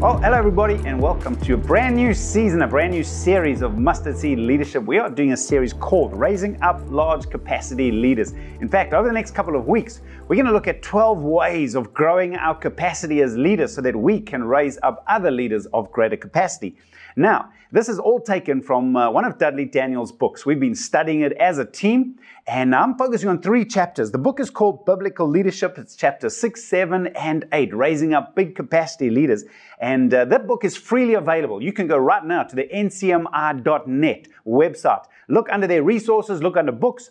[0.00, 3.78] Well, hello everybody, and welcome to a brand new season, a brand new series of
[3.78, 4.84] Mustard Seed Leadership.
[4.84, 8.30] We are doing a series called Raising Up Large Capacity Leaders.
[8.60, 11.74] In fact, over the next couple of weeks, we're going to look at 12 ways
[11.74, 15.90] of growing our capacity as leaders so that we can raise up other leaders of
[15.90, 16.76] greater capacity.
[17.18, 20.46] Now, this is all taken from uh, one of Dudley Daniel's books.
[20.46, 22.14] We've been studying it as a team,
[22.46, 24.12] and I'm focusing on three chapters.
[24.12, 25.78] The book is called Biblical Leadership.
[25.78, 29.44] It's chapter 6, 7, and 8, Raising Up Big Capacity Leaders.
[29.80, 31.60] And uh, that book is freely available.
[31.60, 35.04] You can go right now to the ncmi.net website.
[35.26, 37.10] Look under their resources, look under books,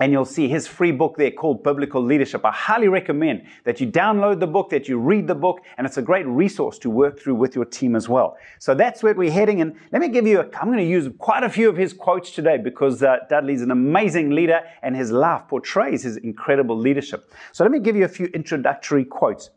[0.00, 2.44] and you'll see his free book there called Biblical Leadership.
[2.44, 5.96] I highly recommend that you download the book, that you read the book, and it's
[5.96, 8.36] a great resource to work through with your team as well.
[8.58, 9.60] So that's where we're heading.
[9.60, 11.92] And let me give you, a, I'm going to use quite a few of his
[11.92, 17.32] quotes today because uh, Dudley's an amazing leader and his life portrays his incredible leadership.
[17.52, 19.50] So let me give you a few introductory quotes.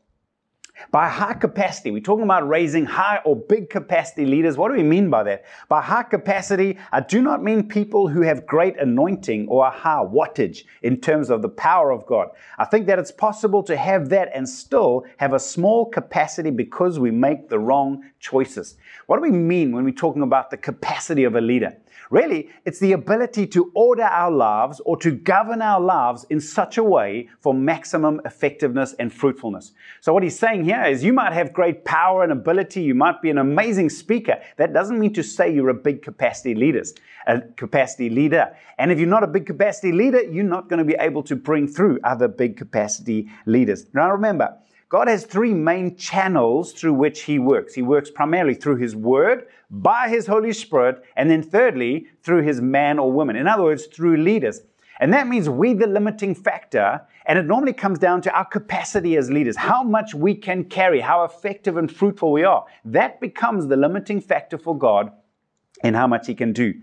[0.91, 4.57] By high capacity, we're talking about raising high or big capacity leaders.
[4.57, 5.45] What do we mean by that?
[5.67, 10.03] By high capacity, I do not mean people who have great anointing or a high
[10.03, 12.29] wattage in terms of the power of God.
[12.57, 16.99] I think that it's possible to have that and still have a small capacity because
[16.99, 18.77] we make the wrong choices.
[19.07, 21.75] What do we mean when we're talking about the capacity of a leader?
[22.09, 26.77] Really, it's the ability to order our lives or to govern our lives in such
[26.77, 29.73] a way for maximum effectiveness and fruitfulness.
[30.01, 33.21] So, what he's saying here is you might have great power and ability, you might
[33.21, 34.39] be an amazing speaker.
[34.57, 36.83] That doesn't mean to say you're a big capacity leader,
[37.27, 38.55] a capacity leader.
[38.77, 41.35] And if you're not a big capacity leader, you're not going to be able to
[41.35, 43.85] bring through other big capacity leaders.
[43.93, 44.57] Now, remember,
[44.89, 47.73] God has three main channels through which He works.
[47.73, 52.61] He works primarily through His Word, by His Holy Spirit, and then thirdly, through His
[52.61, 53.35] man or woman.
[53.35, 54.61] In other words, through leaders.
[55.01, 59.17] And that means we the limiting factor, and it normally comes down to our capacity
[59.17, 62.65] as leaders, how much we can carry, how effective and fruitful we are.
[62.85, 65.11] That becomes the limiting factor for God
[65.83, 66.73] and how much He can do.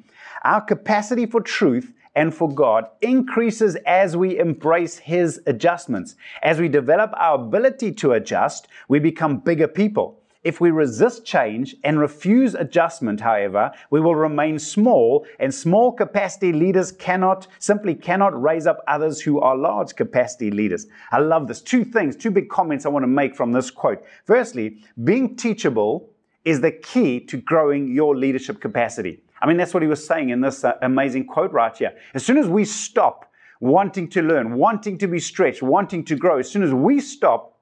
[0.44, 6.16] Our capacity for truth and for God increases as we embrace His adjustments.
[6.42, 10.20] As we develop our ability to adjust, we become bigger people.
[10.44, 16.52] If we resist change and refuse adjustment, however, we will remain small and small capacity
[16.52, 20.86] leaders cannot, simply cannot raise up others who are large capacity leaders.
[21.10, 21.62] I love this.
[21.62, 24.04] Two things, two big comments I want to make from this quote.
[24.26, 26.10] Firstly, being teachable
[26.44, 29.22] is the key to growing your leadership capacity.
[29.44, 31.94] I mean, that's what he was saying in this uh, amazing quote right here.
[32.14, 36.38] As soon as we stop wanting to learn, wanting to be stretched, wanting to grow,
[36.38, 37.58] as soon as we stop,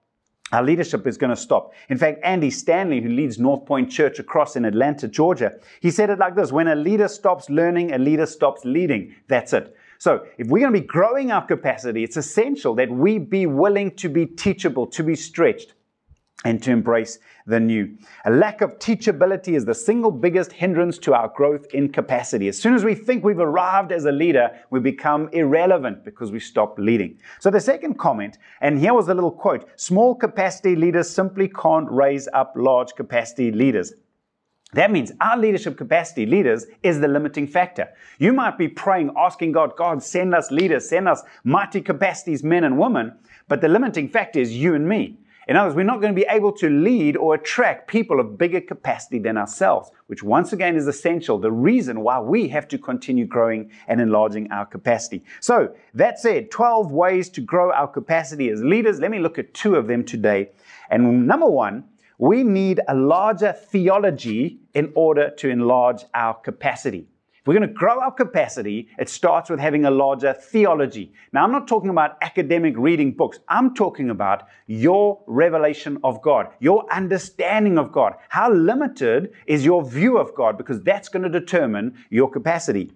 [0.52, 1.72] our leadership is going to stop.
[1.88, 6.08] In fact, Andy Stanley, who leads North Point Church across in Atlanta, Georgia, he said
[6.08, 9.16] it like this When a leader stops learning, a leader stops leading.
[9.26, 9.74] That's it.
[9.98, 13.90] So, if we're going to be growing our capacity, it's essential that we be willing
[13.96, 15.74] to be teachable, to be stretched
[16.44, 17.96] and to embrace the new.
[18.24, 22.48] A lack of teachability is the single biggest hindrance to our growth in capacity.
[22.48, 26.40] As soon as we think we've arrived as a leader, we become irrelevant because we
[26.40, 27.18] stop leading.
[27.40, 31.90] So the second comment, and here was a little quote, small capacity leaders simply can't
[31.90, 33.94] raise up large capacity leaders.
[34.74, 37.90] That means our leadership capacity, leaders, is the limiting factor.
[38.18, 42.64] You might be praying, asking God, God, send us leaders, send us mighty capacities, men
[42.64, 45.18] and women, but the limiting factor is you and me.
[45.48, 48.38] In other words, we're not going to be able to lead or attract people of
[48.38, 52.78] bigger capacity than ourselves, which once again is essential, the reason why we have to
[52.78, 55.24] continue growing and enlarging our capacity.
[55.40, 59.00] So, that said, 12 ways to grow our capacity as leaders.
[59.00, 60.50] Let me look at two of them today.
[60.90, 61.84] And number one,
[62.18, 67.08] we need a larger theology in order to enlarge our capacity.
[67.42, 71.12] If we're going to grow our capacity, it starts with having a larger theology.
[71.32, 73.40] Now, I'm not talking about academic reading books.
[73.48, 78.14] I'm talking about your revelation of God, your understanding of God.
[78.28, 80.56] How limited is your view of God?
[80.56, 82.92] Because that's going to determine your capacity.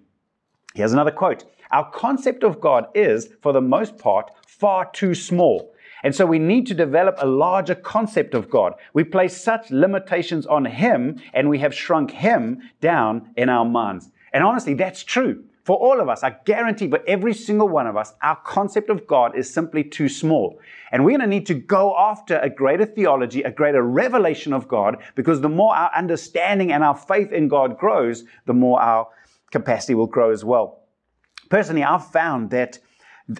[0.75, 5.73] Here's another quote Our concept of God is, for the most part, far too small.
[6.03, 8.75] And so we need to develop a larger concept of God.
[8.93, 14.09] We place such limitations on Him and we have shrunk Him down in our minds.
[14.37, 15.45] And honestly, that's true.
[15.63, 19.07] For all of us, I guarantee for every single one of us, our concept of
[19.07, 20.59] God is simply too small.
[20.91, 24.67] And we're going to need to go after a greater theology, a greater revelation of
[24.67, 29.07] God, because the more our understanding and our faith in God grows, the more our
[29.49, 30.81] capacity will grow as well.
[31.49, 32.77] Personally, I've found that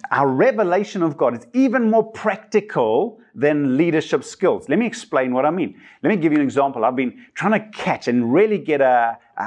[0.10, 4.68] our revelation of God is even more practical than leadership skills.
[4.68, 5.80] Let me explain what I mean.
[6.02, 6.84] Let me give you an example.
[6.84, 9.44] I've been trying to catch and really get a, a,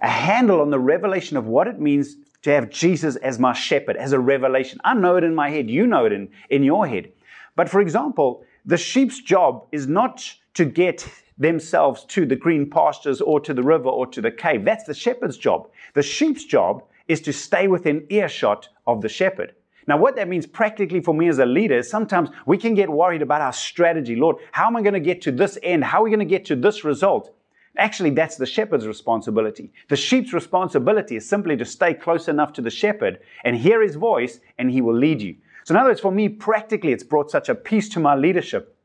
[0.00, 3.96] a handle on the revelation of what it means to have Jesus as my shepherd,
[3.96, 4.80] as a revelation.
[4.84, 5.68] I know it in my head.
[5.68, 7.12] You know it in, in your head.
[7.56, 11.06] But for example, the sheep's job is not to get
[11.38, 14.64] themselves to the green pastures or to the river or to the cave.
[14.64, 15.68] That's the shepherd's job.
[15.94, 19.54] The sheep's job is to stay within earshot of the shepherd.
[19.86, 22.88] Now, what that means practically for me as a leader is sometimes we can get
[22.88, 24.14] worried about our strategy.
[24.14, 25.82] Lord, how am I going to get to this end?
[25.82, 27.34] How are we going to get to this result?
[27.80, 29.72] Actually, that's the shepherd's responsibility.
[29.88, 33.96] The sheep's responsibility is simply to stay close enough to the shepherd and hear his
[33.96, 35.36] voice, and he will lead you.
[35.64, 38.76] So, in other words, for me, practically, it's brought such a peace to my leadership.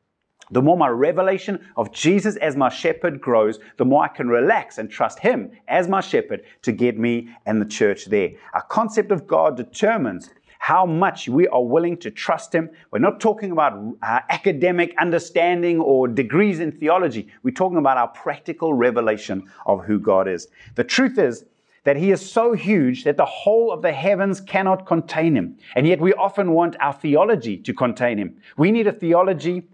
[0.51, 4.77] The more my revelation of Jesus as my shepherd grows, the more I can relax
[4.77, 8.29] and trust Him as my shepherd to get me and the church there.
[8.53, 10.29] Our concept of God determines
[10.65, 12.71] how much we are willing to trust Him.
[12.89, 17.27] We're not talking about uh, academic understanding or degrees in theology.
[17.43, 20.47] We're talking about our practical revelation of who God is.
[20.73, 21.45] The truth is
[21.83, 25.55] that He is so huge that the whole of the heavens cannot contain Him.
[25.75, 28.35] And yet we often want our theology to contain Him.
[28.57, 29.67] We need a theology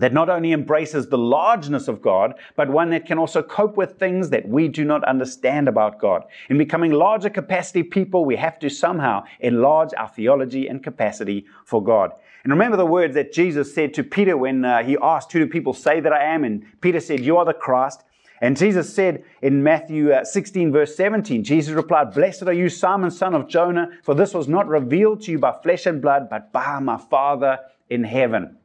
[0.00, 3.98] that not only embraces the largeness of God, but one that can also cope with
[3.98, 6.24] things that we do not understand about God.
[6.48, 11.84] In becoming larger capacity people, we have to somehow enlarge our theology and capacity for
[11.84, 12.12] God.
[12.44, 15.46] And remember the words that Jesus said to Peter when uh, he asked, Who do
[15.46, 16.44] people say that I am?
[16.44, 18.02] And Peter said, You are the Christ.
[18.40, 23.10] And Jesus said in Matthew uh, 16, verse 17, Jesus replied, Blessed are you, Simon,
[23.10, 26.50] son of Jonah, for this was not revealed to you by flesh and blood, but
[26.50, 27.58] by my Father
[27.90, 28.56] in heaven.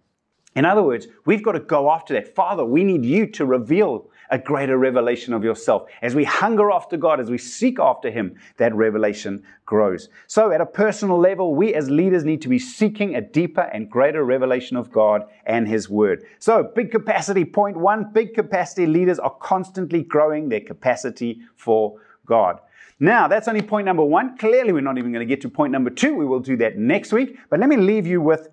[0.56, 2.34] In other words, we've got to go after that.
[2.34, 5.88] Father, we need you to reveal a greater revelation of yourself.
[6.02, 10.10] As we hunger after God, as we seek after Him, that revelation grows.
[10.28, 13.90] So, at a personal level, we as leaders need to be seeking a deeper and
[13.90, 16.24] greater revelation of God and His Word.
[16.40, 22.60] So, big capacity, point one big capacity leaders are constantly growing their capacity for God.
[23.00, 24.38] Now, that's only point number one.
[24.38, 26.16] Clearly, we're not even going to get to point number two.
[26.16, 27.38] We will do that next week.
[27.50, 28.48] But let me leave you with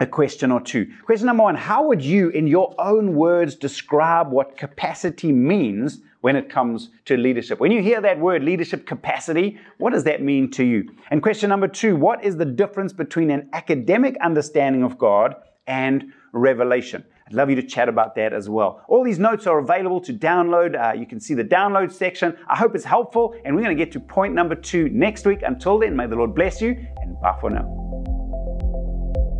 [0.00, 0.86] a question or two.
[1.04, 6.36] Question number one How would you, in your own words, describe what capacity means when
[6.36, 7.60] it comes to leadership?
[7.60, 10.88] When you hear that word, leadership capacity, what does that mean to you?
[11.10, 15.36] And question number two What is the difference between an academic understanding of God
[15.66, 17.04] and revelation?
[17.26, 18.82] I'd love you to chat about that as well.
[18.88, 20.80] All these notes are available to download.
[20.80, 22.34] Uh, you can see the download section.
[22.48, 25.40] I hope it's helpful, and we're going to get to point number two next week.
[25.42, 27.77] Until then, may the Lord bless you, and bye for now.